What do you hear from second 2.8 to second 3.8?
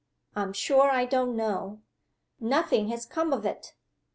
has come of it!"